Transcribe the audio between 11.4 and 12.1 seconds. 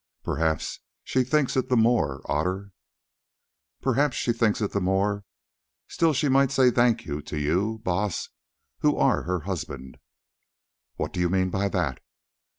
by that?"